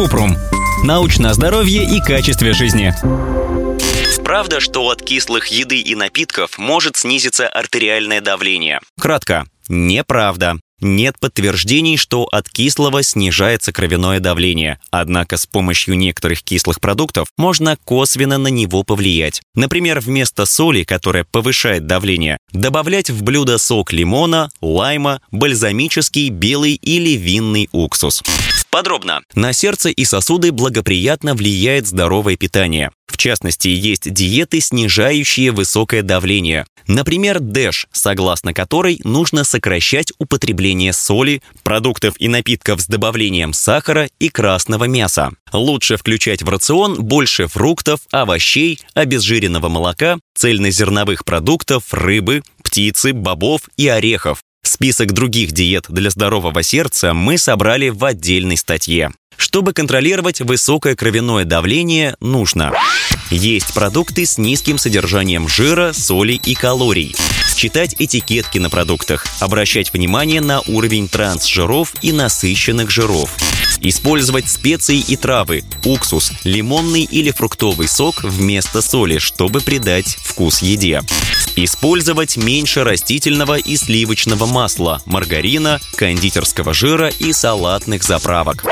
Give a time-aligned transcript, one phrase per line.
[0.00, 0.34] Купрум.
[0.82, 2.94] Научное здоровье и качестве жизни.
[4.24, 8.80] Правда, что от кислых еды и напитков может снизиться артериальное давление?
[8.98, 9.44] Кратко.
[9.68, 10.56] Неправда.
[10.80, 17.76] Нет подтверждений, что от кислого снижается кровяное давление, однако с помощью некоторых кислых продуктов можно
[17.84, 19.42] косвенно на него повлиять.
[19.54, 27.10] Например, вместо соли, которая повышает давление, добавлять в блюдо сок лимона, лайма, бальзамический, белый или
[27.10, 28.22] винный уксус.
[28.70, 29.20] Подробно.
[29.34, 32.90] На сердце и сосуды благоприятно влияет здоровое питание.
[33.06, 36.64] В частности, есть диеты, снижающие высокое давление.
[36.90, 44.28] Например, ДЭШ, согласно которой нужно сокращать употребление соли, продуктов и напитков с добавлением сахара и
[44.28, 45.30] красного мяса.
[45.52, 53.86] Лучше включать в рацион больше фруктов, овощей, обезжиренного молока, цельнозерновых продуктов, рыбы, птицы, бобов и
[53.86, 54.40] орехов.
[54.64, 59.12] Список других диет для здорового сердца мы собрали в отдельной статье.
[59.36, 62.72] Чтобы контролировать высокое кровяное давление, нужно
[63.30, 67.14] есть продукты с низким содержанием жира, соли и калорий.
[67.54, 69.26] Читать этикетки на продуктах.
[69.38, 73.36] Обращать внимание на уровень трансжиров и насыщенных жиров.
[73.80, 81.02] Использовать специи и травы, уксус, лимонный или фруктовый сок вместо соли, чтобы придать вкус еде.
[81.56, 88.64] Использовать меньше растительного и сливочного масла, маргарина, кондитерского жира и салатных заправок.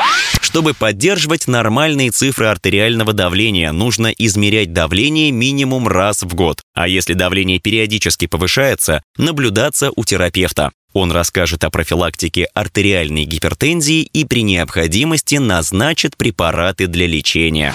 [0.48, 6.62] Чтобы поддерживать нормальные цифры артериального давления, нужно измерять давление минимум раз в год.
[6.72, 10.70] А если давление периодически повышается, наблюдаться у терапевта.
[10.94, 17.74] Он расскажет о профилактике артериальной гипертензии и при необходимости назначит препараты для лечения.